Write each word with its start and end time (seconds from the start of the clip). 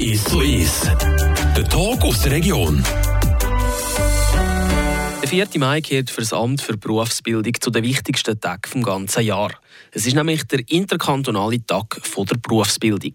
Ist 0.00 0.28
so 0.28 0.40
ist. 0.40 0.86
Der 1.56 1.68
Tag 1.68 2.02
aus 2.02 2.22
der 2.22 2.32
Region. 2.32 2.82
Der 5.22 5.28
4. 5.28 5.46
Mai 5.58 5.80
gehört 5.80 6.10
für 6.10 6.22
das 6.22 6.32
Amt 6.32 6.62
für 6.62 6.76
Berufsbildung 6.76 7.52
zu 7.60 7.70
den 7.70 7.84
wichtigsten 7.84 8.40
Tagen 8.40 8.80
des 8.80 8.84
ganzen 8.84 9.22
Jahres. 9.22 9.54
Es 9.92 10.04
ist 10.04 10.16
nämlich 10.16 10.42
der 10.48 10.68
interkantonale 10.68 11.64
Tag 11.64 12.00
der 12.02 12.36
Berufsbildung. 12.38 13.14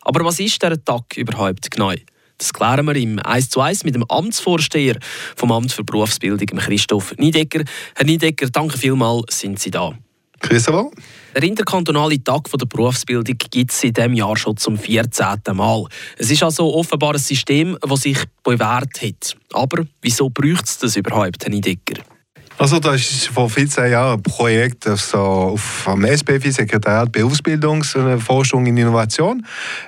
Aber 0.00 0.24
was 0.24 0.40
ist 0.40 0.62
dieser 0.62 0.82
Tag 0.82 1.18
überhaupt 1.18 1.70
genau? 1.70 1.92
Das 2.38 2.54
klären 2.54 2.86
wir 2.86 2.96
im 2.96 3.18
1 3.18 3.50
zu 3.50 3.60
1 3.60 3.84
mit 3.84 3.94
dem 3.94 4.04
Amtsvorsteher 4.04 4.96
vom 5.36 5.52
Amt 5.52 5.70
für 5.70 5.84
Berufsbildung, 5.84 6.46
Christoph 6.46 7.14
Niedecker. 7.18 7.64
Herr 7.94 8.06
Niedecker, 8.06 8.48
danke 8.48 8.78
vielmals, 8.78 9.38
sind 9.38 9.60
Sie 9.60 9.70
da. 9.70 9.94
Wohl. 10.50 10.90
Der 11.34 11.42
interkantonale 11.42 12.22
Tag 12.22 12.48
der 12.50 12.66
Berufsbildung 12.66 13.36
gibt 13.50 13.72
es 13.72 13.82
in 13.82 13.92
diesem 13.92 14.14
Jahr 14.14 14.36
schon 14.36 14.56
zum 14.56 14.78
14. 14.78 15.38
Mal. 15.52 15.86
Es 16.16 16.30
ist 16.30 16.42
also 16.42 16.72
offenbar 16.74 17.14
ein 17.14 17.18
System, 17.18 17.76
das 17.80 18.02
sich 18.02 18.18
bewährt 18.42 19.02
hat. 19.02 19.36
Aber 19.52 19.84
wieso 20.00 20.30
braucht 20.30 20.66
es 20.66 20.78
das 20.78 20.96
überhaupt, 20.96 21.42
Herr 21.42 21.50
Niedecker? 21.50 22.02
Also 22.56 22.78
das 22.78 23.00
ist 23.00 23.26
vor 23.26 23.50
14 23.50 23.90
Jahren 23.90 24.18
ein 24.18 24.22
Projekt 24.22 24.86
also 24.86 25.18
auf 25.18 25.88
dem 25.90 26.04
SBFI, 26.04 26.52
Sekretariat 26.52 27.10
Berufsbildung, 27.10 27.82
Forschung 27.82 28.60
und 28.60 28.76
Innovation, 28.76 29.44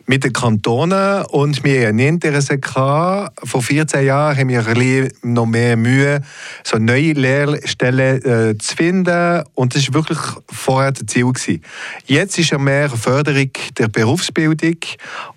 mit 0.07 0.25
den 0.25 0.33
Kantonen. 0.33 1.25
Und 1.27 1.63
wir 1.63 1.87
haben 1.87 1.99
Interesse 2.01 2.59
gehabt. 2.59 3.39
Vor 3.49 3.63
14 3.63 4.05
Jahren 4.05 4.37
haben 4.37 4.49
wir 4.49 5.09
noch 5.23 5.47
mehr 5.47 5.77
Mühe, 5.77 6.21
so 6.65 6.77
neue 6.79 7.13
Lehrstellen 7.13 8.25
äh, 8.25 8.59
zu 8.59 8.75
finden. 8.75 9.45
Und 9.55 9.77
das 9.77 9.87
war 9.87 9.95
wirklich 9.95 10.19
vorher 10.51 10.91
das 10.91 11.07
Ziel. 11.07 11.27
Gewesen. 11.27 11.63
Jetzt 12.07 12.37
ist 12.39 12.51
ja 12.51 12.59
mehr 12.59 12.91
Förderung 12.91 13.51
der 13.79 13.89
Berufsbildung. 13.89 14.77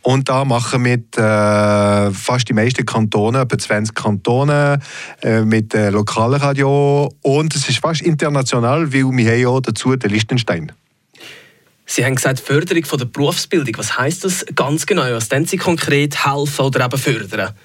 Und 0.01 0.29
da 0.29 0.43
machen 0.45 0.81
mit 0.81 1.15
äh, 1.17 2.11
fast 2.11 2.49
die 2.49 2.53
meisten 2.53 2.85
Kantonen, 2.85 3.41
etwa 3.41 3.57
20 3.57 3.93
Kantonen, 3.93 4.81
äh, 5.21 5.41
mit 5.41 5.75
äh, 5.75 5.89
Radio 5.89 7.09
und 7.21 7.55
es 7.55 7.67
ist 7.69 7.79
fast 7.79 8.01
international, 8.01 8.93
weil 8.93 9.11
wir 9.11 9.31
haben 9.31 9.39
ja 9.39 9.59
dazu 9.59 9.95
den 9.95 10.11
Liechtenstein. 10.11 10.71
Sie 11.91 12.05
haben 12.05 12.13
gesagt, 12.13 12.39
Förderung 12.39 12.85
von 12.85 12.99
der 12.99 13.07
Berufsbildung. 13.07 13.73
Was 13.77 13.97
heißt 13.97 14.23
das 14.23 14.45
ganz 14.53 14.85
genau? 14.85 15.01
Was 15.11 15.27
denn 15.27 15.45
Sie 15.45 15.57
konkret 15.57 16.23
helfen 16.23 16.65
oder 16.65 16.85
eben 16.85 16.97
fördern? 16.99 17.55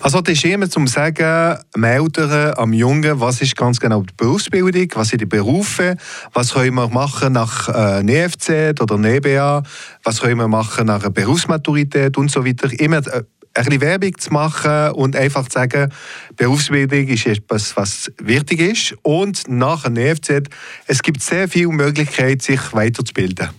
Also 0.00 0.22
das 0.22 0.32
ist 0.32 0.44
immer 0.46 0.70
zum 0.70 0.86
Sagen, 0.86 1.58
am 1.74 1.84
Eltern, 1.84 2.54
am 2.56 2.72
Jungen, 2.72 3.20
was 3.20 3.42
ist 3.42 3.54
ganz 3.54 3.78
genau 3.78 4.00
die 4.00 4.14
Berufsbildung, 4.16 4.88
was 4.94 5.08
sind 5.08 5.20
die 5.20 5.26
Berufe, 5.26 5.98
was 6.32 6.54
können 6.54 6.74
wir 6.74 6.88
machen 6.88 7.34
nach 7.34 7.68
äh, 7.68 8.02
NEFZ 8.02 8.80
oder 8.80 8.96
NEBA, 8.96 9.62
was 10.04 10.22
können 10.22 10.38
wir 10.38 10.48
machen 10.48 10.86
nach 10.86 11.02
einer 11.02 11.10
Berufsmaturität 11.10 12.16
und 12.16 12.30
so 12.30 12.46
weiter. 12.46 12.70
Immer 12.80 13.06
äh, 13.08 13.24
ein 13.60 13.78
bisschen 13.78 13.80
Werbung 13.82 14.18
zu 14.18 14.32
machen 14.32 14.92
und 14.92 15.16
einfach 15.16 15.48
zu 15.48 15.54
sagen, 15.54 15.92
Berufsbildung 16.36 17.08
ist 17.08 17.26
etwas, 17.26 17.76
was 17.76 18.10
wichtig 18.18 18.60
ist. 18.60 18.94
Und 19.02 19.48
nach 19.48 19.84
dem 19.84 19.96
EFZ, 19.96 20.48
es 20.86 21.02
gibt 21.02 21.22
sehr 21.22 21.48
viele 21.48 21.68
Möglichkeiten, 21.68 22.40
sich 22.40 22.60
weiterzubilden. 22.72 23.50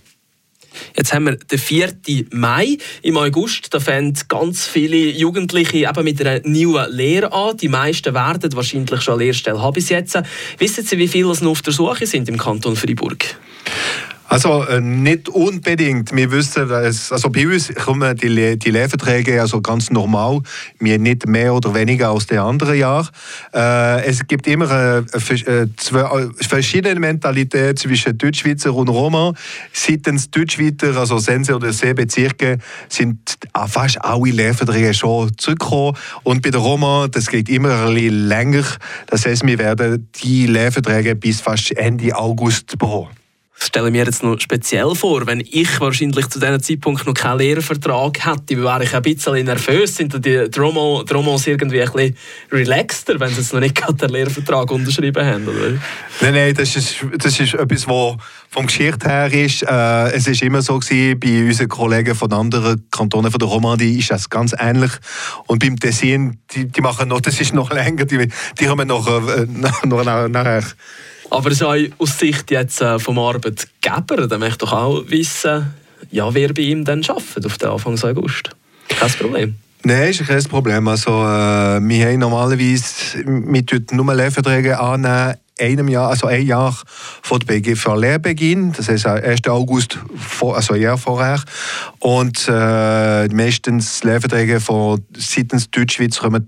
Jetzt 0.96 1.12
haben 1.12 1.26
wir 1.26 1.36
den 1.36 1.58
4. 1.58 1.94
Mai. 2.30 2.78
Im 3.02 3.16
August 3.16 3.72
da 3.74 3.80
fangen 3.80 4.18
ganz 4.28 4.66
viele 4.66 4.96
Jugendliche 4.96 5.88
eben 5.88 6.04
mit 6.04 6.20
einer 6.20 6.40
neuen 6.44 6.90
Lehre 6.92 7.32
an. 7.32 7.56
Die 7.56 7.68
meisten 7.68 8.14
werden 8.14 8.52
wahrscheinlich 8.54 9.00
schon 9.02 9.14
eine 9.14 9.24
Lehrstelle 9.24 9.60
haben 9.60 9.74
bis 9.74 9.88
jetzt. 9.88 10.18
Wissen 10.58 10.84
Sie, 10.84 10.98
wie 10.98 11.08
viele 11.08 11.28
noch 11.28 11.42
auf 11.42 11.62
der 11.62 11.72
Suche 11.72 12.06
sind 12.06 12.28
im 12.28 12.38
Kanton 12.38 12.76
Freiburg? 12.76 13.36
Also 14.32 14.64
äh, 14.64 14.80
nicht 14.80 15.28
unbedingt. 15.28 16.16
Wir 16.16 16.32
wissen, 16.32 16.66
dass, 16.66 17.12
also 17.12 17.28
bei 17.28 17.46
uns 17.46 17.70
kommen 17.74 18.16
die, 18.16 18.58
die 18.58 18.70
Lehrverträge 18.70 19.38
also 19.38 19.60
ganz 19.60 19.90
normal. 19.90 20.40
Wir 20.78 20.98
nicht 20.98 21.26
mehr 21.26 21.52
oder 21.52 21.74
weniger 21.74 22.08
als 22.08 22.28
die 22.28 22.38
anderen 22.38 22.78
Jahre. 22.78 23.10
Äh, 23.54 24.06
es 24.06 24.26
gibt 24.26 24.46
immer 24.46 24.70
äh, 24.70 25.00
äh 25.00 25.66
zwei, 25.76 26.30
verschiedene 26.40 26.98
Mentalitäten 26.98 27.76
zwischen 27.76 28.16
Deutschschweizer 28.16 28.72
und 28.74 28.88
Roma. 28.88 29.34
Seitens 29.70 30.30
Deutschschweizer, 30.30 30.96
also 30.96 31.18
Sense 31.18 31.54
oder 31.54 31.70
Seebezirke, 31.70 32.56
sind 32.88 33.36
fast 33.68 34.02
alle 34.02 34.30
Lehrverträge 34.30 34.94
schon 34.94 35.36
zurückgekommen. 35.36 35.94
Und 36.22 36.40
bei 36.40 36.48
den 36.48 36.62
Roma, 36.62 37.06
das 37.06 37.26
geht 37.26 37.50
immer 37.50 37.86
ein 37.86 37.92
bisschen 37.92 38.28
länger. 38.28 38.64
Das 39.08 39.26
heißt, 39.26 39.46
wir 39.46 39.58
werden 39.58 40.08
die 40.24 40.46
Lehrverträge 40.46 41.16
bis 41.16 41.42
fast 41.42 41.76
Ende 41.76 42.16
August 42.16 42.78
bekommen. 42.78 43.21
Stelle 43.66 43.90
mir 43.90 44.04
jetzt 44.04 44.22
noch 44.22 44.38
speziell 44.40 44.94
vor. 44.94 45.26
Wenn 45.26 45.40
ich 45.40 45.80
wahrscheinlich 45.80 46.26
zu 46.28 46.40
diesem 46.40 46.60
Zeitpunkt 46.60 47.06
noch 47.06 47.14
keinen 47.14 47.38
Lehrervertrag 47.38 48.26
hätte, 48.26 48.62
wäre 48.62 48.84
ich 48.84 48.94
ein 48.94 49.02
bisschen 49.02 49.44
nervös. 49.44 49.96
Sind 49.96 50.24
die 50.24 50.50
Dromos 50.50 51.46
irgendwie 51.46 51.82
ein 51.82 51.92
bisschen 51.92 52.16
relaxter, 52.50 53.20
wenn 53.20 53.30
sie 53.30 53.40
jetzt 53.40 53.52
noch 53.52 53.60
nicht 53.60 53.80
den 53.80 54.08
Lehrvertrag 54.10 54.70
unterschrieben 54.70 55.24
haben? 55.24 55.46
Oder? 55.46 55.70
Nein, 56.20 56.34
nein, 56.34 56.54
das 56.54 56.74
ist, 56.74 56.96
das 57.18 57.38
ist 57.38 57.54
etwas, 57.54 57.86
was 57.86 58.16
vom 58.50 58.66
Geschichte 58.66 59.08
her 59.08 59.32
ist. 59.32 59.62
Äh, 59.62 60.12
es 60.12 60.26
ist 60.26 60.42
immer 60.42 60.60
so 60.60 60.78
gewesen, 60.78 61.18
bei 61.20 61.46
unseren 61.46 61.68
Kollegen 61.68 62.14
von 62.14 62.32
anderen 62.32 62.86
Kantonen 62.90 63.30
von 63.30 63.38
der 63.38 63.48
Romandie 63.48 63.98
ist 63.98 64.10
das 64.10 64.28
ganz 64.28 64.54
ähnlich. 64.58 64.92
Und 65.46 65.60
beim 65.60 65.78
Tessin, 65.78 66.38
die, 66.52 66.66
die 66.66 66.80
machen 66.80 67.08
noch, 67.08 67.20
das 67.20 67.40
ist 67.40 67.54
noch 67.54 67.72
länger, 67.72 68.04
die, 68.04 68.28
die 68.58 68.68
haben 68.68 68.86
noch, 68.88 69.06
äh, 69.08 69.46
noch, 69.48 69.84
noch 69.84 70.28
nachher 70.28 70.64
aber 71.32 71.54
so 71.54 71.74
aus 71.98 72.18
Sicht 72.18 72.50
jetzt 72.50 72.80
äh, 72.80 72.98
vom 72.98 73.18
Arbeitgeber, 73.18 74.28
dann 74.28 74.40
möchte 74.40 74.58
doch 74.58 74.72
auch 74.72 75.02
wissen, 75.08 75.72
ja, 76.10 76.32
wer 76.34 76.52
bei 76.52 76.62
ihm 76.62 76.84
dann 76.84 77.02
arbeitet 77.04 77.46
auf 77.46 77.58
den 77.58 77.68
Anfang 77.70 77.98
August. 78.04 78.50
Kein 78.88 79.10
Problem. 79.10 79.54
Nein, 79.84 80.10
ist 80.10 80.26
kein 80.26 80.42
Problem. 80.44 80.86
Also, 80.86 81.10
äh, 81.10 81.80
wir 81.80 82.06
haben 82.06 82.18
normalerweise 82.18 83.24
wir 83.24 83.92
nur 83.92 84.14
Lehrverträge 84.14 84.78
annehmen, 84.78 85.36
einem 85.60 85.88
Jahr, 85.88 86.10
also 86.10 86.26
ein 86.26 86.46
Jahr 86.46 86.76
vor 87.22 87.38
der 87.38 87.46
BGV 87.46 87.94
Lehrbeginn, 87.96 88.72
das 88.72 88.88
heißt 88.88 89.06
1. 89.06 89.46
August, 89.48 89.98
vor, 90.16 90.56
also 90.56 90.74
ein 90.74 90.80
Jahr 90.80 90.98
vorher. 90.98 91.42
Und 91.98 92.48
äh, 92.48 93.28
meistens 93.28 94.02
Lehrverträge 94.04 94.60
von 94.60 95.04
seitens 95.16 95.70
Deutschschweiz 95.70 96.18
kommen 96.18 96.46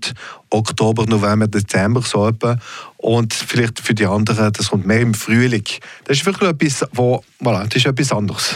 Oktober, 0.49 1.05
November, 1.05 1.47
Dezember 1.47 2.01
so 2.01 2.27
etwa. 2.27 2.57
Und 2.97 3.33
vielleicht 3.33 3.79
für 3.79 3.93
die 3.93 4.05
anderen, 4.05 4.51
das 4.53 4.69
kommt 4.69 4.85
mehr 4.85 5.01
im 5.01 5.13
Frühling. 5.13 5.65
Das 6.05 6.17
ist 6.17 6.25
wirklich 6.25 6.49
etwas, 6.49 6.87
wo, 6.93 7.23
voilà, 7.41 7.65
das 7.65 7.75
ist 7.75 7.85
etwas 7.85 8.11
anderes. 8.11 8.55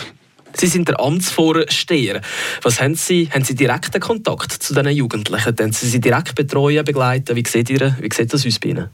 Sie 0.54 0.68
sind 0.68 0.88
der 0.88 1.00
Amtsvorsteher. 1.00 2.22
Was 2.62 2.82
haben 2.82 2.96
Sie, 2.96 3.30
haben 3.32 3.44
Sie 3.44 3.56
direkten 3.56 4.00
Kontakt 4.00 4.52
zu 4.52 4.74
diesen 4.74 4.90
Jugendlichen? 4.90 5.56
Haben 5.58 5.72
Sie 5.72 5.88
sie 5.88 6.00
direkt 6.00 6.36
betreuen, 6.36 6.84
begleiten? 6.84 7.36
Wie 7.36 7.44
sieht, 7.48 7.70
ihr, 7.70 7.96
wie 8.00 8.10
sieht 8.14 8.34
das 8.34 8.46
aus 8.46 8.60
bei 8.60 8.70
Ihnen? 8.70 8.90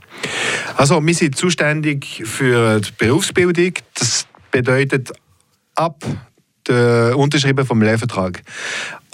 Also 0.75 1.05
wir 1.05 1.13
sind 1.13 1.35
zuständig 1.35 2.23
für 2.25 2.79
die 2.79 2.91
Berufsbildung. 2.97 3.73
Das 3.93 4.27
bedeutet 4.51 5.11
ab 5.75 6.03
der 6.67 7.17
Unterschrieben 7.17 7.65
vom 7.65 7.81
Lehrvertrag. 7.81 8.41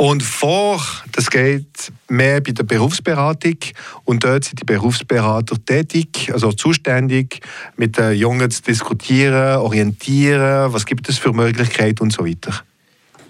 Und 0.02 0.24
vor, 0.24 0.82
das 1.12 1.30
geht 1.30 1.94
mehr 2.10 2.42
bei 2.42 2.54
der 2.54 2.64
Berufsberatung 2.64 3.58
und 4.04 4.24
dort 4.24 4.46
sind 4.46 4.60
die 4.60 4.66
Berufsberater 4.66 5.64
tätig, 5.64 6.32
also 6.34 6.52
zuständig, 6.54 7.42
mit 7.78 8.00
den 8.00 8.14
Jungen 8.18 8.50
zu 8.50 8.64
diskutieren, 8.64 9.58
orientieren, 9.58 10.74
was 10.74 10.88
gibt 10.88 11.08
es 11.08 11.20
für 11.20 11.34
Möglichkeiten 11.34 12.02
und 12.02 12.12
so 12.12 12.26
weiter. 12.26 12.64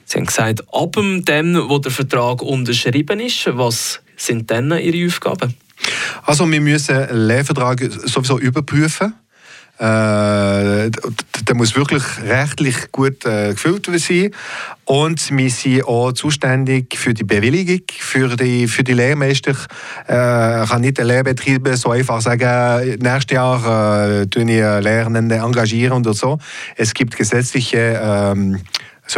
Sie 0.05 0.17
haben 0.17 0.27
gesagt, 0.27 0.63
ab 0.73 0.93
dem, 0.93 1.61
wo 1.67 1.77
der 1.77 1.91
Vertrag 1.91 2.41
unterschrieben 2.41 3.19
ist, 3.19 3.49
was 3.51 3.99
sind 4.15 4.49
dann 4.49 4.71
Ihre 4.71 5.07
Aufgaben? 5.07 5.53
Also 6.23 6.49
wir 6.49 6.61
müssen 6.61 7.27
Lehrvertrag 7.27 7.81
sowieso 8.05 8.39
überprüfen 8.39 9.13
äh, 9.81 10.91
der 10.91 11.55
muss 11.55 11.75
wirklich 11.75 12.03
rechtlich 12.23 12.91
gut 12.91 13.25
äh, 13.25 13.49
gefüllt 13.49 13.89
sein. 13.99 14.29
Und 14.85 15.35
wir 15.35 15.49
sind 15.49 15.85
auch 15.85 16.11
zuständig 16.11 16.95
für 16.95 17.15
die 17.15 17.23
Bewilligung 17.23 17.81
für 17.97 18.35
die, 18.35 18.67
für 18.67 18.83
die 18.83 18.93
Lehrmeister. 18.93 19.55
Äh, 20.07 20.63
ich 20.63 20.69
kann 20.69 20.81
nicht 20.81 20.99
den 20.99 21.07
Lehrbetrieb 21.07 21.67
so 21.73 21.89
einfach 21.89 22.21
sagen, 22.21 22.97
nächstes 22.99 23.35
Jahr 23.35 24.21
äh, 24.21 24.27
ich 24.27 24.81
Lernende 24.81 25.37
engagieren 25.37 25.97
oder 25.97 26.13
so. 26.13 26.37
Es 26.75 26.93
gibt 26.93 27.17
gesetzliche 27.17 27.99
ähm, 28.03 28.59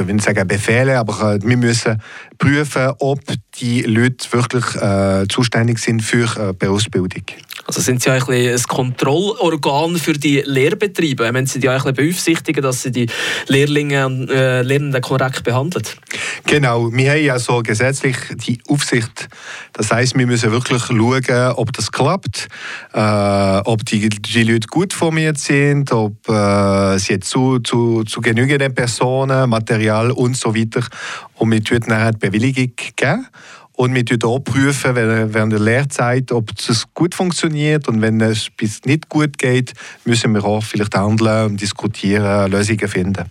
ich 0.01 0.07
will 0.07 0.15
nicht 0.15 0.25
sagen 0.25 0.47
Befehle, 0.47 0.97
aber 0.97 1.33
äh, 1.33 1.39
wir 1.43 1.57
müssen 1.57 2.01
prüfen, 2.37 2.93
ob 2.99 3.19
die 3.59 3.81
Leute 3.81 4.31
wirklich 4.31 4.75
äh, 4.75 5.27
zuständig 5.27 5.79
sind 5.79 6.01
für 6.01 6.25
äh, 6.49 6.53
Berufsbildung. 6.53 7.23
Also 7.65 7.79
sind 7.79 8.01
Sie 8.01 8.09
ja 8.09 8.15
ein, 8.15 8.23
ein 8.29 8.63
Kontrollorgan 8.63 9.95
für 9.95 10.13
die 10.13 10.41
Lehrbetriebe? 10.45 11.29
Wenn 11.31 11.45
Sie 11.45 11.59
die 11.59 11.67
ja 11.67 11.77
ein 11.81 11.93
beaufsichtigen, 11.93 12.61
dass 12.61 12.81
Sie 12.81 12.91
die 12.91 13.07
Lehrlinge 13.47 14.05
und 14.05 14.29
äh, 14.29 14.63
Lernenden 14.63 15.01
korrekt 15.01 15.43
behandeln? 15.43 15.85
Genau, 16.45 16.91
wir 16.91 17.11
haben 17.11 17.23
ja 17.23 17.39
so 17.39 17.61
gesetzlich 17.63 18.17
die 18.45 18.59
Aufsicht. 18.67 19.29
Das 19.71 19.91
heißt, 19.91 20.17
wir 20.17 20.27
müssen 20.27 20.51
wirklich 20.51 20.83
schauen, 20.83 21.53
ob 21.55 21.71
das 21.71 21.91
klappt, 21.91 22.47
äh, 22.93 23.61
ob 23.63 23.85
die, 23.85 24.09
die 24.09 24.43
Leute 24.43 24.67
gut 24.67 24.91
formiert 24.91 25.37
sind, 25.37 25.91
ob 25.93 26.27
äh, 26.27 26.97
sie 26.97 27.19
zu, 27.21 27.59
zu, 27.59 28.03
zu 28.03 28.19
genügenden 28.19 28.75
Personen, 28.75 29.49
Material 29.49 30.11
und 30.11 30.35
so 30.35 30.53
weiter. 30.53 30.85
Und 31.35 31.51
wir 31.51 31.63
tun 31.63 31.79
dann 31.87 32.11
die 32.11 32.17
Bewilligung 32.17 32.73
geben. 32.95 33.27
Und 33.75 33.95
wir 33.95 34.03
prüfen 34.03 34.23
auch 34.23 34.39
prüfen, 34.39 34.95
während 34.95 35.51
der 35.51 35.59
Lehrzeit, 35.59 36.31
ob 36.31 36.51
es 36.57 36.85
gut 36.93 37.15
funktioniert. 37.15 37.87
Und 37.87 38.01
wenn 38.01 38.21
es 38.21 38.49
bis 38.55 38.85
nicht 38.85 39.09
gut 39.09 39.37
geht, 39.37 39.73
müssen 40.05 40.33
wir 40.33 40.43
auch 40.45 40.63
vielleicht 40.63 40.95
handeln 40.95 41.51
und 41.51 41.61
diskutieren, 41.61 42.51
Lösungen 42.51 42.87
finden 42.87 43.25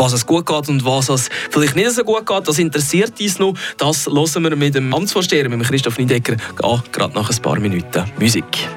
was 0.00 0.12
es 0.12 0.24
gut 0.24 0.46
geht 0.46 0.68
und 0.68 0.84
was 0.84 1.08
es 1.08 1.28
vielleicht 1.50 1.74
nicht 1.74 1.90
so 1.90 2.04
gut 2.04 2.24
geht, 2.24 2.46
das 2.46 2.58
interessiert 2.58 3.20
uns 3.20 3.38
noch. 3.40 3.54
Das 3.78 4.06
hören 4.06 4.44
wir 4.44 4.54
mit 4.54 4.76
dem 4.76 4.94
Amtsvorsteher, 4.94 5.48
mit 5.48 5.66
Christoph 5.66 5.98
Niedecker, 5.98 6.36
gerade 6.92 7.14
nach 7.14 7.28
ein 7.28 7.42
paar 7.42 7.58
Minuten 7.58 8.04
Musik. 8.18 8.68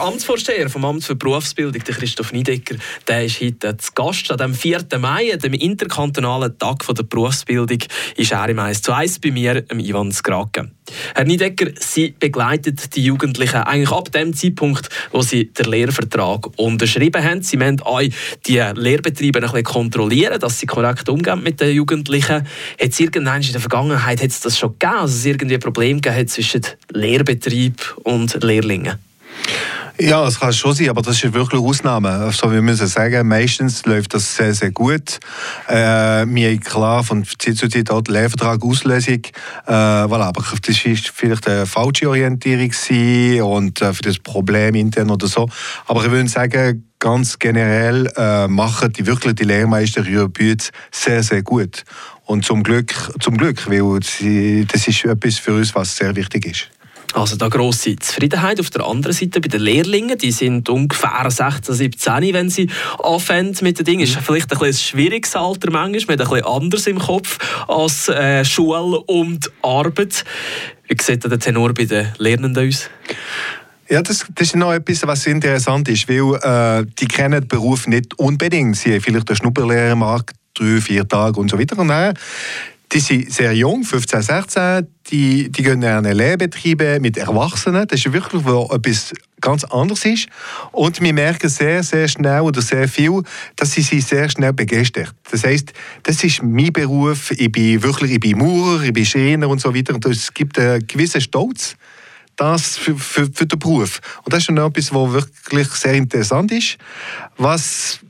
Der 0.00 0.06
Amtsvorsteher 0.06 0.70
vom 0.70 0.86
Amt 0.86 1.04
für 1.04 1.14
Berufsbildung, 1.14 1.84
der 1.84 1.94
Christoph 1.94 2.32
Niedecker, 2.32 2.76
der 3.06 3.26
ist 3.26 3.38
heute 3.42 3.76
zu 3.76 3.92
Gast. 3.94 4.30
An 4.30 4.38
dem 4.38 4.54
4. 4.54 4.86
Mai, 4.98 5.36
dem 5.36 5.52
interkantonalen 5.52 6.58
Tag 6.58 6.86
der 6.88 7.02
Berufsbildung, 7.02 7.80
ist 8.16 8.32
er 8.32 8.48
im 8.48 8.58
1 8.60 8.80
zu 8.80 8.94
1 8.94 9.18
bei 9.18 9.30
mir, 9.30 9.62
Ivan 9.70 10.10
Skrake. 10.10 10.70
Herr 11.14 11.24
Niedecker, 11.24 11.72
Sie 11.78 12.14
begleitet 12.18 12.96
die 12.96 13.04
Jugendlichen 13.04 13.56
eigentlich 13.56 13.90
ab 13.90 14.10
dem 14.10 14.32
Zeitpunkt, 14.32 14.88
wo 15.12 15.20
Sie 15.20 15.52
den 15.52 15.66
Lehrvertrag 15.66 16.46
unterschrieben 16.56 17.22
haben. 17.22 17.42
Sie 17.42 17.58
müssen 17.58 17.82
euch 17.82 18.10
die 18.46 18.56
Lehrbetriebe 18.56 19.40
ein 19.40 19.42
bisschen 19.42 19.64
kontrollieren, 19.64 20.40
dass 20.40 20.58
sie 20.58 20.66
korrekt 20.66 21.10
umgehen 21.10 21.42
mit 21.42 21.60
den 21.60 21.76
Jugendlichen. 21.76 22.36
Hat 22.36 22.46
es 22.78 22.98
irgendwann 22.98 23.42
in 23.42 23.52
der 23.52 23.60
Vergangenheit 23.60 24.22
hat 24.22 24.44
das 24.46 24.58
schon 24.58 24.78
gegeben, 24.78 25.02
dass 25.02 25.12
es 25.12 25.26
irgendwie 25.26 25.58
Probleme 25.58 26.00
gegeben 26.00 26.26
zwischen 26.26 26.62
Lehrbetrieb 26.90 27.96
und 28.04 28.42
Lehrlingen? 28.42 28.98
Ja, 30.02 30.26
es 30.26 30.40
kann 30.40 30.50
schon 30.54 30.72
sein, 30.72 30.88
aber 30.88 31.02
das 31.02 31.22
ist 31.22 31.34
wirklich 31.34 31.60
Ausnahme. 31.60 32.08
Also 32.08 32.50
wir 32.50 32.62
müssen 32.62 32.86
sagen, 32.86 33.28
meistens 33.28 33.84
läuft 33.84 34.14
das 34.14 34.34
sehr, 34.34 34.54
sehr 34.54 34.70
gut. 34.70 35.20
Äh, 35.68 35.74
wir 35.74 36.50
haben 36.50 36.60
klar 36.60 37.04
von 37.04 37.22
Zeit 37.38 37.58
zu 37.58 37.68
Zeit 37.68 37.90
auch 37.90 38.00
den 38.00 38.14
Lehrvertrag 38.14 38.64
Auslösung. 38.64 39.20
Äh, 39.66 39.70
voilà, 39.70 40.22
aber 40.22 40.40
das 40.40 40.86
war 40.86 40.94
vielleicht 41.12 41.46
eine 41.48 41.66
falsche 41.66 42.08
Orientierung 42.08 42.72
und 43.42 43.82
äh, 43.82 43.92
für 43.92 44.00
das 44.00 44.18
Problem 44.18 44.74
intern 44.74 45.10
oder 45.10 45.26
so. 45.26 45.50
Aber 45.86 46.02
ich 46.02 46.10
würde 46.10 46.30
sagen, 46.30 46.90
ganz 46.98 47.38
generell 47.38 48.10
äh, 48.16 48.48
machen 48.48 48.94
die 48.94 49.04
wirklich 49.06 49.34
die 49.34 49.44
Lehrmeister 49.44 50.06
uns 50.06 50.70
sehr, 50.90 51.22
sehr 51.22 51.42
gut. 51.42 51.84
Und 52.24 52.46
zum 52.46 52.62
Glück, 52.62 52.94
zum 53.20 53.36
Glück, 53.36 53.68
weil 53.68 54.02
sie, 54.02 54.64
das 54.64 54.88
ist 54.88 55.04
etwas 55.04 55.38
für 55.38 55.52
uns, 55.52 55.74
was 55.74 55.94
sehr 55.94 56.16
wichtig 56.16 56.46
ist. 56.46 56.79
Also 57.12 57.36
da 57.36 57.48
grosse 57.48 57.96
Zufriedenheit. 57.96 58.60
Auf 58.60 58.70
der 58.70 58.86
anderen 58.86 59.12
Seite 59.12 59.40
bei 59.40 59.48
den 59.48 59.60
Lehrlingen, 59.60 60.16
die 60.16 60.30
sind 60.30 60.68
ungefähr 60.68 61.28
16, 61.28 61.74
17, 61.74 62.34
wenn 62.34 62.50
sie 62.50 62.70
anfangen 63.02 63.56
mit 63.62 63.78
den 63.78 63.84
Dingen. 63.84 64.02
Ist 64.02 64.16
vielleicht 64.16 64.52
ein, 64.52 64.62
ein 64.62 64.72
schwieriges 64.72 65.34
Alter 65.34 65.70
manchmal, 65.70 66.16
mit 66.16 66.20
ein 66.20 66.28
bisschen 66.28 66.44
anders 66.44 66.86
im 66.86 66.98
Kopf 66.98 67.38
als 67.66 68.08
äh, 68.08 68.44
Schule 68.44 69.00
und 69.00 69.50
Arbeit. 69.62 70.24
Wie 70.86 70.96
sieht 71.00 71.24
der 71.24 71.38
Tenor 71.38 71.74
bei 71.74 71.84
den 71.84 72.08
Lernenden 72.18 72.68
aus? 72.68 72.90
Ja, 73.88 74.02
das, 74.02 74.24
das 74.36 74.48
ist 74.48 74.56
noch 74.56 74.72
etwas, 74.72 75.04
was 75.04 75.26
interessant 75.26 75.88
ist, 75.88 76.08
weil 76.08 76.36
äh, 76.42 76.86
die 77.00 77.08
kennen 77.08 77.40
den 77.40 77.48
Beruf 77.48 77.88
nicht 77.88 78.16
unbedingt. 78.20 78.76
Sie 78.76 78.92
haben 78.92 79.00
vielleicht 79.00 79.28
einen 79.28 79.36
Schnupperlehrmarkt, 79.36 80.36
drei, 80.54 80.80
vier 80.80 81.08
Tage 81.08 81.40
und 81.40 81.50
so 81.50 81.58
weiter. 81.58 81.76
Und 81.76 81.88
dann 81.88 82.14
die 82.92 83.00
sind 83.00 83.32
sehr 83.32 83.52
jung, 83.52 83.84
15, 83.84 84.22
16, 84.22 84.86
die, 85.10 85.50
die 85.50 85.62
gehen 85.62 85.82
in 85.82 86.04
Lehrbetriebe 86.04 86.98
mit 87.00 87.16
Erwachsenen. 87.16 87.86
Das 87.86 88.04
ist 88.04 88.12
wirklich 88.12 88.44
wo 88.44 88.68
etwas 88.72 89.12
ganz 89.40 89.64
anderes 89.64 90.04
ist. 90.04 90.28
Und 90.72 91.00
wir 91.00 91.12
merken 91.12 91.48
sehr, 91.48 91.82
sehr 91.84 92.08
schnell 92.08 92.40
oder 92.40 92.60
sehr 92.60 92.88
viel, 92.88 93.22
dass 93.56 93.72
sie 93.72 93.82
sich 93.82 94.04
sehr 94.04 94.28
schnell 94.28 94.52
begeistert. 94.52 95.14
Das 95.30 95.44
heißt, 95.44 95.72
das 96.02 96.24
ist 96.24 96.42
mein 96.42 96.72
Beruf. 96.72 97.30
Ich 97.30 97.52
bin 97.52 97.80
wirklich, 97.82 98.10
ich 98.10 98.20
bin 98.20 98.38
Maurer, 98.38 98.82
ich 98.82 98.92
bin 98.92 99.06
Schreiner 99.06 99.48
und 99.48 99.60
so 99.60 99.74
weiter. 99.74 99.94
Und 99.94 100.04
es 100.06 100.34
gibt 100.34 100.58
einen 100.58 100.86
gewissen 100.86 101.20
Stolz 101.20 101.76
das 102.36 102.78
für, 102.78 102.96
für, 102.96 103.28
für 103.32 103.46
den 103.46 103.58
Beruf. 103.58 104.00
Und 104.24 104.32
das 104.32 104.40
ist 104.40 104.46
schon 104.46 104.56
etwas, 104.56 104.94
was 104.94 105.12
wirklich 105.12 105.68
sehr 105.68 105.94
interessant 105.94 106.50
ist. 106.52 106.78
Was 107.36 108.00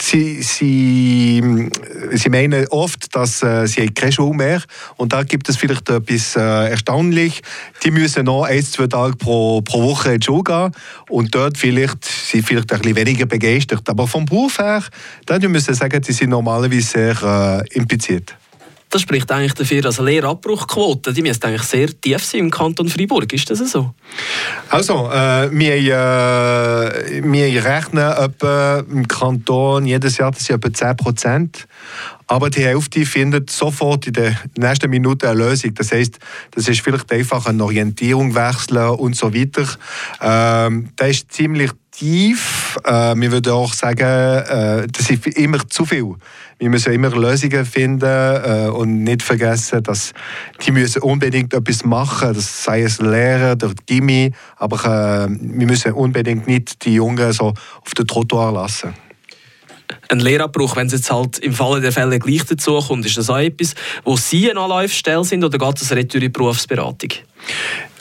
Sie, 0.00 0.40
sie, 0.42 1.70
sie 2.12 2.28
meinen 2.30 2.68
oft, 2.68 3.14
dass 3.14 3.42
äh, 3.42 3.66
sie 3.66 3.88
keine 3.88 4.12
Schule 4.12 4.36
mehr 4.36 4.62
und 4.96 5.12
da 5.12 5.24
gibt 5.24 5.48
es 5.48 5.56
vielleicht 5.56 5.90
etwas 5.90 6.36
äh, 6.36 6.70
erstaunlich. 6.70 7.42
Die 7.82 7.90
müssen 7.90 8.24
noch 8.26 8.44
ein, 8.44 8.64
zwei 8.64 8.86
Tage 8.86 9.16
pro, 9.16 9.60
pro 9.60 9.82
Woche 9.82 10.14
in 10.14 10.20
die 10.20 10.24
Schule 10.24 10.44
gehen 10.44 10.72
und 11.08 11.34
dort 11.34 11.58
vielleicht, 11.58 12.04
sind 12.04 12.46
vielleicht 12.46 12.72
ein 12.72 12.80
bisschen 12.80 12.96
weniger 12.96 13.26
begeistert. 13.26 13.88
Aber 13.88 14.06
vom 14.06 14.24
Beruf 14.24 14.58
her, 14.58 14.84
dann 15.26 15.42
müssen 15.50 15.68
wir 15.68 15.74
sagen, 15.74 16.02
sie 16.04 16.12
sind 16.12 16.30
normalerweise 16.30 16.80
sehr 16.80 17.64
äh, 17.68 17.76
impliziert. 17.76 18.37
Das 18.90 19.02
spricht 19.02 19.30
eigentlich 19.30 19.54
dafür, 19.54 19.82
dass 19.82 19.98
eine 19.98 20.10
Lehrabbruchquote, 20.10 21.12
die 21.12 21.22
müsste 21.22 21.48
eigentlich 21.48 21.62
sehr 21.62 21.88
tief 22.00 22.24
sein 22.24 22.40
im 22.40 22.50
Kanton 22.50 22.88
Freiburg. 22.88 23.30
Ist 23.32 23.50
das 23.50 23.58
so? 23.58 23.94
Also, 24.70 25.10
äh, 25.10 25.50
wir, 25.52 25.74
äh, 25.74 27.22
wir 27.22 27.64
rechnen 27.64 28.10
etwa 28.10 28.78
im 28.90 29.06
Kanton 29.06 29.86
jedes 29.86 30.16
Jahr, 30.16 30.30
das 30.30 30.44
sind 30.44 30.56
etwa 30.56 30.72
10 30.72 30.96
Prozent. 30.96 31.68
Aber 32.26 32.50
die 32.50 32.62
Hälfte 32.62 33.06
findet 33.06 33.50
sofort 33.50 34.06
in 34.06 34.12
der 34.12 34.36
nächsten 34.56 34.90
Minute 34.90 35.28
eine 35.28 35.38
Lösung. 35.38 35.74
Das 35.74 35.92
heißt, 35.92 36.18
das 36.50 36.68
ist 36.68 36.80
vielleicht 36.82 37.10
einfach 37.10 37.46
eine 37.46 37.64
Orientierung 37.64 38.34
wechseln 38.34 38.90
und 38.90 39.16
so 39.16 39.34
weiter. 39.34 39.66
Ähm, 40.20 40.90
das 40.96 41.08
ist 41.08 41.32
ziemlich 41.32 41.70
tief. 41.98 42.78
Äh, 42.84 43.14
wir 43.16 43.32
würden 43.32 43.52
auch 43.52 43.72
sagen, 43.72 44.02
äh, 44.02 44.86
das 44.86 45.10
ist 45.10 45.26
immer 45.26 45.58
zu 45.68 45.84
viel. 45.84 46.14
Wir 46.58 46.70
müssen 46.70 46.92
immer 46.92 47.10
Lösungen 47.10 47.64
finden 47.64 48.04
äh, 48.04 48.68
und 48.68 49.04
nicht 49.04 49.22
vergessen, 49.22 49.82
dass 49.82 50.12
die 50.64 50.72
müssen 50.72 51.02
unbedingt 51.02 51.54
etwas 51.54 51.84
machen, 51.84 52.34
das 52.34 52.64
sei 52.64 52.82
es 52.82 53.00
Lehrer 53.00 53.52
oder 53.52 53.72
Gimmi, 53.86 54.32
aber 54.56 54.76
äh, 55.26 55.28
wir 55.30 55.66
müssen 55.66 55.92
unbedingt 55.92 56.46
nicht 56.46 56.84
die 56.84 56.94
Jungen 56.94 57.32
so 57.32 57.48
auf 57.48 57.94
den 57.96 58.06
Trottoir 58.06 58.52
lassen 58.52 58.94
ein 60.10 60.20
Lehrabbruch, 60.20 60.76
wenn 60.76 60.86
es 60.86 60.92
jetzt 60.92 61.10
halt 61.10 61.38
im 61.38 61.52
Falle 61.52 61.80
der 61.80 61.92
Fälle 61.92 62.18
gleich 62.18 62.44
dazu 62.44 62.78
kommt, 62.78 63.06
ist 63.06 63.16
das 63.16 63.30
auch 63.30 63.38
etwas, 63.38 63.74
wo 64.04 64.16
Sie 64.16 64.50
eine 64.50 64.60
Anlaufstelle 64.60 65.24
sind 65.24 65.44
oder 65.44 65.58
geht 65.58 66.14
in 66.14 66.20
die 66.20 66.28
Berufsberatung? 66.28 67.10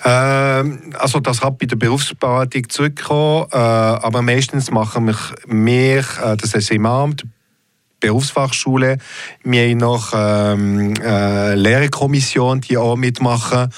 Ähm, 0.09 0.93
also 0.97 1.19
das 1.19 1.41
hat 1.41 1.57
bei 1.57 1.65
der 1.65 1.75
Berufsberatung 1.75 2.69
zurückgekommen, 2.69 3.47
äh, 3.51 3.57
aber 3.57 4.21
meistens 4.21 4.71
machen 4.71 5.07
wir 5.07 5.17
mehr, 5.47 6.05
äh, 6.23 6.37
das 6.37 6.53
ist 6.53 6.71
im 6.71 6.85
Amt, 6.85 7.25
Berufsfachschule. 7.99 8.97
Wir 9.43 9.69
haben 9.69 9.77
noch 9.77 10.13
ähm, 10.13 10.93
eine 11.01 11.55
Lehrerkommission, 11.55 12.61
die 12.61 12.77
auch 12.77 12.95
mitmachen. 12.95 13.69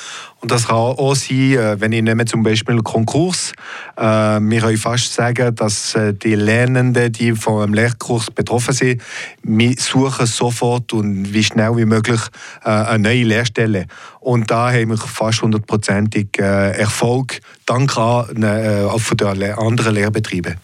Und 0.42 0.52
das 0.52 0.68
kann 0.68 0.78
auch 0.78 1.16
sein, 1.16 1.52
äh, 1.54 1.82
wenn 1.82 1.92
ich 1.92 2.02
nehme 2.02 2.26
zum 2.26 2.44
Beispiel 2.44 2.76
einen 2.76 2.84
Konkurs. 2.84 3.52
Äh, 3.98 4.04
wir 4.04 4.62
können 4.62 4.78
fast 4.78 5.14
sagen, 5.14 5.54
dass 5.56 5.96
äh, 5.96 6.14
die 6.14 6.36
Lernenden, 6.36 7.12
die 7.12 7.34
von 7.34 7.64
einem 7.64 7.74
Lehrkurs 7.74 8.32
betroffen 8.32 8.74
sind, 8.74 9.02
wir 9.44 9.76
suchen 9.78 10.26
sofort 10.26 10.94
und 10.94 11.34
wie 11.34 11.44
schnell 11.44 11.76
wie 11.76 11.86
möglich 11.86 12.22
eine 12.62 13.00
neue 13.00 13.24
Lehrstelle. 13.24 13.86
Und 14.20 14.50
da 14.50 14.72
haben 14.72 14.90
wir 14.90 14.98
fast 14.98 15.42
hundertprozentig 15.42 16.38
Erfolg, 16.38 17.40
dank 17.66 17.98
an, 17.98 18.44
auch 18.90 19.00
von 19.00 19.18
den 19.18 19.54
anderen 19.54 19.96
Lehrbetrieben. 19.96 20.56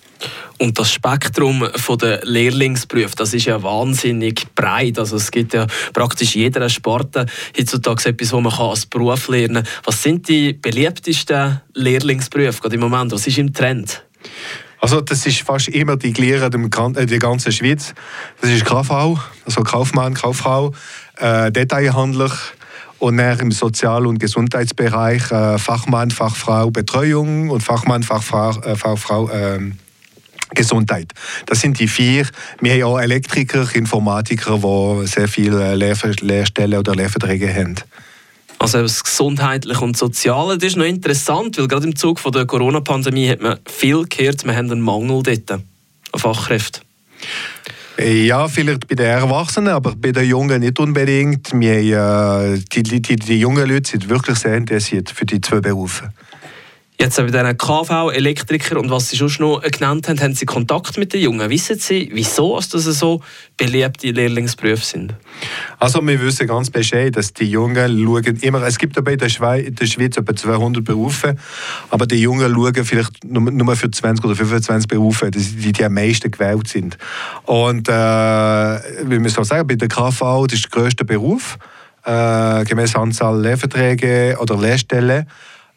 Und 0.58 0.80
das 0.80 0.92
Spektrum 0.92 1.68
der 2.02 2.22
Lehrlingsberufe, 2.24 3.16
das 3.18 3.34
ist 3.34 3.46
ja 3.46 3.62
wahnsinnig 3.62 4.46
breit. 4.56 4.98
Also 4.98 5.18
es 5.18 5.30
gibt 5.30 5.54
ja 5.54 5.68
praktisch 5.94 6.36
jeder 6.36 6.70
Sparte 6.70 7.26
heutzutage 7.58 8.10
etwas, 8.10 8.32
was 8.32 8.42
man 8.42 8.54
als 8.54 8.86
Beruf 8.86 9.28
lernen 9.28 9.64
kann. 9.64 9.74
Was 9.84 10.02
sind 10.02 10.28
die 10.30 10.54
beliebtesten 10.54 11.62
Lehrlingsberufe 11.74 12.62
gerade 12.62 12.76
im 12.76 12.82
Moment? 12.82 13.12
Was 13.12 13.28
ist 13.28 13.38
im 13.38 13.54
Trend? 13.54 14.04
Also 14.80 15.02
das 15.02 15.26
ist 15.26 15.42
fast 15.42 15.68
immer 15.70 15.98
die 15.98 16.14
Lehre 16.14 16.46
in 16.46 16.70
der 16.70 17.20
ganzen 17.20 17.52
Schweiz. 17.52 17.94
Das 18.40 18.50
ist 18.50 18.66
KV, 18.66 19.20
also 19.46 19.62
Kaufmann, 19.64 20.14
Kauffrau, 20.14 20.74
äh, 21.18 21.52
Detailhandler 21.52 22.32
und 23.00 23.18
dann 23.18 23.40
im 23.40 23.52
Sozial- 23.52 24.06
und 24.06 24.20
Gesundheitsbereich 24.20 25.32
äh, 25.32 25.58
Fachmann, 25.58 26.12
Fachfrau 26.12 26.72
Betreuung 26.72 27.50
und 27.50 27.62
Fachmann, 27.62 28.04
Fachfrau, 28.04 28.52
äh, 28.62 28.76
Fachfrau 28.76 29.30
äh, 29.30 29.60
Gesundheit. 30.54 31.12
Das 31.46 31.62
sind 31.62 31.80
die 31.80 31.88
vier. 31.88 32.28
Wir 32.62 32.74
haben 32.74 32.84
auch 32.84 33.00
Elektriker, 33.00 33.68
Informatiker, 33.74 34.58
die 34.58 35.08
sehr 35.08 35.28
viele 35.28 35.76
Lehr 35.76 35.96
Lehrstellen 36.22 36.80
oder 36.80 36.96
Lehrverträge 36.96 37.54
haben. 37.54 37.76
Also 38.60 38.82
das 38.82 39.04
Gesundheitliche 39.04 39.82
und 39.82 39.98
Soziale, 39.98 40.58
das 40.58 40.70
ist 40.70 40.78
noch 40.78 40.86
interessant, 40.86 41.58
weil 41.58 41.68
gerade 41.68 41.88
im 41.88 41.96
Zug 41.96 42.20
von 42.20 42.32
der 42.32 42.46
Corona-Pandemie 42.46 43.30
hat 43.30 43.42
man 43.42 43.60
viel 43.68 44.06
gehört, 44.06 44.46
wir 44.46 44.56
haben 44.56 44.72
einen 44.72 44.82
Mangel 44.82 45.24
dort 45.24 45.52
an 45.52 45.64
Fachkräften. 46.16 46.82
Ja, 47.98 48.48
vielleicht 48.50 48.88
bei 48.88 48.96
den 48.96 49.06
Erwachsenen, 49.06 49.70
aber 49.70 49.96
bei 49.96 50.12
den 50.12 50.26
Jungen 50.26 50.60
nicht 50.60 50.80
unbedingt. 50.80 51.52
Wir, 51.54 52.54
äh, 52.54 52.60
die, 52.74 52.84
die, 52.84 53.16
die, 53.16 53.40
jungen 53.40 53.70
Leute 53.70 53.90
sind 53.92 54.10
wirklich 54.10 54.38
sehr 54.38 54.56
interessiert 54.56 55.10
für 55.10 55.26
die 55.26 55.40
zwei 55.40 55.62
Berufe. 55.62 56.12
Jetzt 56.98 57.18
bei 57.18 57.26
diesen 57.26 57.58
KV, 57.58 58.12
Elektriker 58.12 58.80
und 58.80 58.90
was 58.90 59.10
Sie 59.10 59.18
schon 59.18 59.30
noch 59.40 59.62
genannt 59.62 60.08
haben, 60.08 60.20
haben 60.22 60.34
Sie 60.34 60.46
Kontakt 60.46 60.98
mit 60.98 61.12
den 61.12 61.22
Jungen. 61.22 61.50
Wissen 61.50 61.78
Sie, 61.78 62.10
wieso 62.14 62.58
das 62.58 62.72
so 62.72 63.22
beliebte 63.58 64.12
Lehrlingsberufe 64.12 64.86
sind? 64.86 65.14
Also 65.78 66.02
wir 66.06 66.22
wissen 66.22 66.48
ganz 66.48 66.70
bescheid, 66.70 67.16
dass 67.18 67.34
die 67.34 67.50
Jungen 67.50 68.02
schauen 68.02 68.38
immer, 68.38 68.62
es 68.64 68.78
gibt 68.78 68.98
aber 68.98 69.12
in 69.12 69.18
der 69.18 69.28
Schweiz, 69.28 70.18
etwa 70.18 70.36
200 70.36 70.86
Berufe, 70.86 71.36
aber 71.90 72.08
die 72.08 72.22
Jungen 72.22 72.54
schauen 72.54 72.86
vielleicht 72.86 73.26
nur, 73.26 73.76
für 73.76 73.92
20 73.92 74.24
oder 74.24 74.36
25 74.36 74.88
Berufe, 74.88 75.32
die, 75.32 75.74
die 75.74 75.84
am 75.84 75.94
meisten 75.94 76.32
gewählt 76.32 76.70
sind. 76.70 76.98
Und 77.44 77.90
äh, 77.90 77.92
wir 77.92 79.20
müssen 79.20 79.44
sagen, 79.44 79.68
bei 79.68 79.76
der 79.76 79.90
KV, 79.90 80.48
das 80.48 80.60
ist 80.60 80.74
der 80.74 80.82
grösste 80.82 81.04
Beruf, 81.04 81.58
äh, 82.06 82.64
gemäß 82.64 82.96
Anzahl 82.96 83.42
Lehrverträge 83.42 84.38
oder 84.40 84.58
Lehrstellen. 84.58 85.28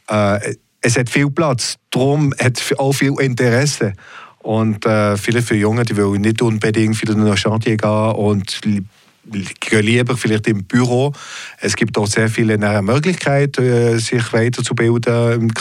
Äh, 0.08 0.54
es 0.80 0.96
hat 0.96 1.10
viel 1.10 1.30
Platz, 1.30 1.76
darum 1.90 2.32
hat 2.38 2.58
es 2.58 2.78
auch 2.78 2.92
viel 2.92 3.14
Interesse. 3.20 3.92
Und 4.38 4.86
äh, 4.86 5.16
viele 5.16 5.42
für 5.42 5.56
Junge, 5.56 5.84
die 5.84 5.96
wollen 5.96 6.22
nicht 6.22 6.40
unbedingt 6.40 7.00
wieder 7.02 7.14
nach 7.14 7.36
Chantier 7.36 7.76
gehen 7.76 8.12
und 8.12 8.60
gehen 8.62 9.82
lieber 9.82 10.16
vielleicht 10.16 10.46
im 10.46 10.64
Büro. 10.64 11.12
Es 11.60 11.76
gibt 11.76 11.96
dort 11.96 12.10
sehr 12.10 12.28
viele 12.28 12.56
Möglichkeiten, 12.82 13.64
äh, 13.64 13.98
sich 13.98 14.32
weiterzubilden 14.32 15.32
im 15.32 15.52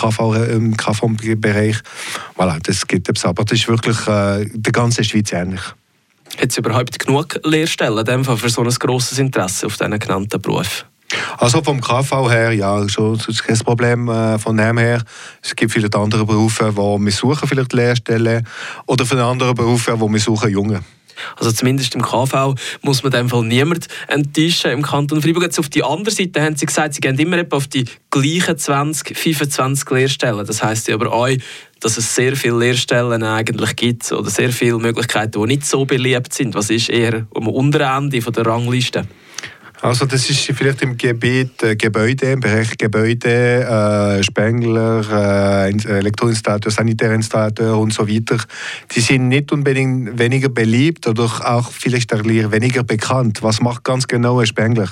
KV-Bereich. 0.77 1.77
Voilà, 2.37 2.59
das 2.63 2.87
gibt 2.87 3.09
es. 3.15 3.25
Aber 3.25 3.43
das 3.43 3.59
ist 3.59 3.67
wirklich 3.67 3.97
äh, 4.07 4.45
der 4.53 4.71
ganzen 4.71 5.03
Schweiz 5.03 5.33
ähnlich. 5.33 5.61
Hat 6.37 6.51
es 6.51 6.57
überhaupt 6.57 6.99
genug 6.99 7.39
Lehrstellen 7.43 8.23
für 8.23 8.49
so 8.49 8.61
ein 8.61 8.69
grosses 8.69 9.17
Interesse 9.17 9.65
auf 9.65 9.77
diesen 9.77 9.97
genannten 9.97 10.41
Beruf? 10.41 10.85
Also 11.37 11.63
vom 11.63 11.79
KV 11.79 12.29
her, 12.29 12.51
ja, 12.51 12.87
schon, 12.89 13.17
das 13.17 13.27
ist 13.27 13.43
kein 13.43 13.57
Problem 13.59 14.09
äh, 14.09 14.37
von 14.37 14.57
dem 14.57 14.77
her. 14.77 15.03
Es 15.41 15.55
gibt 15.55 15.71
viele 15.71 15.89
andere 15.93 16.25
Berufe, 16.25 16.75
wo 16.75 16.97
wir 16.99 17.11
suchen 17.11 17.47
vielleicht 17.47 17.73
Lehrstellen 17.73 18.45
oder 18.85 19.05
von 19.05 19.19
anderen 19.19 19.55
Berufen, 19.55 19.99
wo 19.99 20.09
wir 20.09 20.19
suchen 20.19 20.51
Junge. 20.51 20.81
Also 21.35 21.51
zumindest 21.51 21.95
im 21.95 22.01
KV 22.01 22.55
muss 22.81 23.03
man 23.03 23.11
in 23.13 23.19
dem 23.19 23.29
Fall 23.29 23.43
niemand 23.43 23.87
enttäuschen 24.07 24.71
im 24.71 24.81
Kanton 24.81 25.21
Freiburg. 25.21 25.43
Jetzt 25.43 25.59
auf 25.59 25.69
die 25.69 25.83
andere 25.83 26.13
Seite 26.13 26.41
haben 26.41 26.55
Sie 26.55 26.65
gesagt, 26.65 26.93
Sie 26.93 27.01
gehen 27.01 27.17
immer 27.17 27.43
auf 27.51 27.67
die 27.67 27.85
gleichen 28.11 28.57
20, 28.57 29.17
25 29.17 29.89
Lehrstellen. 29.89 30.45
Das 30.45 30.61
heisst 30.63 30.87
ja 30.87 30.95
aber 30.95 31.11
auch, 31.11 31.29
dass 31.79 31.97
es 31.97 32.13
sehr 32.13 32.35
viele 32.35 32.57
Lehrstellen 32.57 33.23
eigentlich 33.23 33.75
gibt 33.75 34.11
oder 34.11 34.29
sehr 34.29 34.51
viele 34.51 34.77
Möglichkeiten, 34.77 35.41
die 35.41 35.47
nicht 35.47 35.65
so 35.65 35.85
beliebt 35.85 36.33
sind. 36.33 36.53
Was 36.55 36.69
ist 36.69 36.89
eher 36.89 37.25
am 37.33 37.47
unteren 37.47 38.11
Ende 38.11 38.19
der 38.19 38.45
Rangliste? 38.45 39.07
Also 39.79 40.07
das 40.07 40.27
ist 40.27 40.39
vielleicht 40.39 40.81
im 40.81 40.97
Gebiet 40.97 41.61
äh, 41.61 41.75
Gebäude, 41.75 42.31
im 42.31 42.39
Bereich 42.39 42.75
Gebäude, 42.79 43.63
äh, 43.63 44.23
Spengler, 44.23 45.67
äh, 45.67 45.97
Elektroinstallateur, 45.99 46.71
Sanitärinstallateur 46.71 47.77
und 47.77 47.93
so 47.93 48.07
weiter. 48.07 48.37
Die 48.95 49.01
sind 49.01 49.27
nicht 49.27 49.51
unbedingt 49.51 50.17
weniger 50.17 50.49
beliebt 50.49 51.05
oder 51.05 51.25
auch 51.25 51.71
vielleicht 51.71 52.11
weniger 52.11 52.83
bekannt. 52.83 53.43
Was 53.43 53.61
macht 53.61 53.83
ganz 53.83 54.07
genau 54.07 54.39
ein 54.39 54.47
Spengler? 54.47 54.89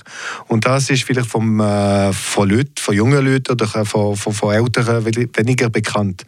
Und 0.48 0.68
das 0.68 0.92
ist 0.92 1.04
vielleicht 1.04 1.30
vom, 1.30 1.60
äh, 1.60 2.14
von 2.14 2.48
Leuten, 2.48 2.74
von 2.78 2.94
jungen 2.94 3.26
Leuten 3.26 3.54
oder 3.54 3.68
von, 3.68 4.16
von, 4.16 4.34
von 4.34 4.54
Älteren 4.54 5.04
weniger 5.04 5.70
bekannt. 5.72 6.26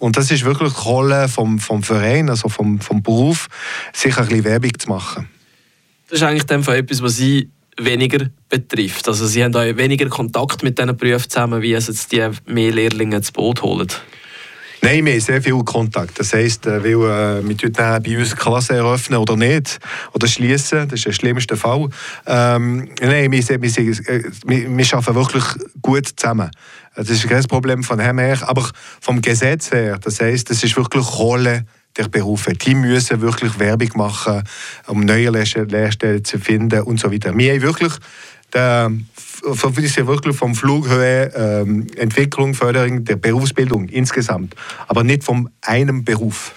Und 0.00 0.16
das 0.16 0.32
ist 0.32 0.44
wirklich 0.44 0.72
die 0.72 0.80
Rolle 0.80 1.28
vom, 1.28 1.60
vom 1.60 1.84
Verein, 1.84 2.28
also 2.28 2.48
vom, 2.48 2.80
vom 2.80 3.04
Beruf, 3.04 3.46
sich 3.92 4.16
ein 4.18 4.26
bisschen 4.26 4.44
Werbung 4.44 4.76
zu 4.76 4.88
machen. 4.88 5.28
Das 6.08 6.18
ist 6.18 6.24
eigentlich 6.24 6.50
etwas, 6.50 7.02
was 7.02 7.16
Sie 7.16 7.48
weniger 7.78 8.26
betrifft. 8.48 9.08
Also 9.08 9.26
sie 9.26 9.42
haben 9.42 9.54
auch 9.54 9.76
weniger 9.76 10.08
Kontakt 10.08 10.62
mit 10.62 10.78
diesen 10.78 10.96
Berufen 10.96 11.30
zusammen, 11.30 11.62
wie 11.62 11.72
es 11.72 11.88
jetzt 11.88 12.12
die 12.12 12.28
mehr 12.46 12.72
Lehrlinge 12.72 13.16
ins 13.16 13.32
Boot 13.32 13.62
holen. 13.62 13.88
Nein, 14.82 15.04
wir 15.04 15.12
haben 15.12 15.20
sehr 15.20 15.42
viel 15.42 15.62
Kontakt. 15.62 16.18
Das 16.18 16.32
heisst, 16.32 16.66
äh, 16.66 16.82
weil 16.82 17.42
äh, 17.42 17.46
wir 17.46 18.00
bei 18.00 18.18
uns 18.18 18.34
Klasse 18.34 18.76
eröffnen 18.76 19.18
oder 19.18 19.36
nicht, 19.36 19.78
oder 20.14 20.26
schließen, 20.26 20.88
das 20.88 21.00
ist 21.00 21.06
der 21.06 21.12
schlimmste 21.12 21.56
Fall. 21.56 21.90
Ähm, 22.26 22.88
nein, 23.00 23.30
wir, 23.30 23.46
wir, 23.46 23.60
wir, 23.60 24.78
wir 24.78 24.94
arbeiten 24.94 25.14
wirklich 25.14 25.44
gut 25.82 26.08
zusammen. 26.16 26.50
Das 26.96 27.10
ist 27.10 27.28
kein 27.28 27.44
Problem 27.44 27.82
von 27.82 27.98
dem 27.98 28.18
aber 28.18 28.70
vom 29.00 29.20
Gesetz 29.20 29.70
her, 29.70 29.98
das 29.98 30.20
heisst, 30.20 30.50
das 30.50 30.64
ist 30.64 30.76
wirklich 30.76 31.06
Rolle 31.18 31.66
der 31.96 32.08
Berufe. 32.08 32.52
Die 32.52 32.74
müssen 32.74 33.20
wirklich 33.20 33.58
Werbung 33.58 33.90
machen, 33.96 34.42
um 34.86 35.00
neue 35.00 35.30
Lehrstellen 35.30 36.24
zu 36.24 36.38
finden 36.38 36.82
und 36.82 37.00
so 37.00 37.12
weiter. 37.12 37.36
Wir 37.36 37.52
haben 37.52 37.62
wirklich 37.62 37.92
der, 38.52 38.90
ja 39.96 40.06
wirklich 40.06 40.36
vom 40.36 40.54
Flughöhe 40.54 41.32
ähm, 41.34 41.86
Entwicklung, 41.96 42.54
Förderung 42.54 43.04
der 43.04 43.16
Berufsbildung 43.16 43.88
insgesamt, 43.88 44.54
aber 44.88 45.04
nicht 45.04 45.24
von 45.24 45.50
einem 45.62 46.04
Beruf. 46.04 46.54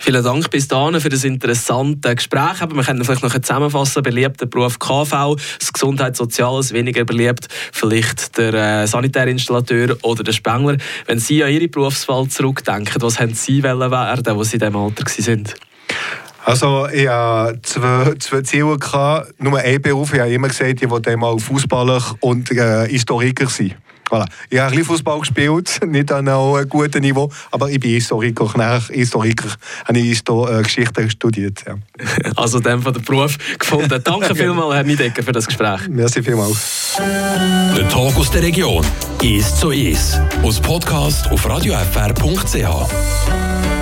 Vielen 0.00 0.22
Dank 0.22 0.48
bis 0.50 0.68
dahin 0.68 1.00
für 1.00 1.08
das 1.08 1.24
interessante 1.24 2.14
Gespräch. 2.14 2.60
wir 2.60 2.82
können 2.84 3.04
vielleicht 3.04 3.22
noch 3.22 3.36
zusammenfassen. 3.36 4.02
Beliebter 4.02 4.46
Beruf 4.46 4.78
KV, 4.78 5.36
das 5.58 5.72
Gesundheitssoziales 5.72 6.72
weniger 6.72 7.04
beliebt, 7.04 7.48
vielleicht 7.72 8.38
der 8.38 8.54
äh, 8.54 8.86
Sanitärinstallateur 8.86 9.96
oder 10.02 10.22
der 10.22 10.32
Spengler. 10.32 10.76
Wenn 11.06 11.18
Sie 11.18 11.42
an 11.42 11.50
Ihre 11.50 11.66
Berufswahl 11.66 12.28
zurückdenken, 12.28 13.02
was 13.02 13.18
haben 13.18 13.34
Sie 13.34 13.62
werden, 13.62 13.92
als 13.92 14.22
Sie 14.24 14.54
in 14.54 14.60
diesem 14.60 14.76
Alter 14.76 15.04
waren? 15.04 15.54
Also 16.44 16.88
ich 16.88 17.08
hatte 17.08 17.60
zwei, 17.62 18.14
zwei 18.20 18.40
Ziele. 18.42 18.78
Gehabt. 18.78 19.34
Nur 19.38 19.58
ein 19.58 19.82
Beruf. 19.82 20.14
Ich 20.14 20.20
habe 20.20 20.32
immer 20.32 20.48
gesagt, 20.48 20.80
ich 20.80 20.88
wollte 20.88 21.10
einmal 21.10 21.38
Fußballer 21.38 22.02
und 22.20 22.50
äh, 22.52 22.88
Historiker 22.88 23.48
sein. 23.48 23.74
Voilà. 24.08 24.26
Ich 24.48 24.58
habe 24.58 24.68
ein 24.68 24.70
bisschen 24.70 24.86
Fußball 24.86 25.18
gespielt, 25.20 25.80
nicht 25.86 26.12
an 26.12 26.28
einem 26.28 26.68
guten 26.68 27.00
Niveau, 27.00 27.30
aber 27.50 27.70
ich 27.70 27.80
bin 27.80 27.90
Historiker. 27.90 28.50
Nach 28.56 28.88
Historiker 28.88 29.48
habe 29.84 29.98
ich 29.98 30.06
Histo 30.06 30.48
äh, 30.48 30.62
Geschichte 30.62 31.10
studiert. 31.10 31.64
Ja. 31.66 31.74
Also 32.36 32.60
dem 32.60 32.82
von 32.82 32.92
der 32.92 33.00
Beruf 33.00 33.36
gefunden. 33.58 34.00
Danke 34.02 34.34
vielmals, 34.34 34.74
Herr 34.74 34.84
Niedecker, 34.84 35.22
für 35.22 35.32
das 35.32 35.46
Gespräch. 35.46 35.88
Merci 35.88 36.22
vielmals. 36.22 36.96
Der 37.76 37.88
Talk 37.88 38.16
aus 38.16 38.30
der 38.30 38.42
Region 38.42 38.84
ist 39.22 39.58
so 39.58 39.70
ist. 39.70 40.20
Aus 40.42 40.60
Podcast 40.60 41.30
auf 41.30 41.48
radiofr.ch. 41.48 43.67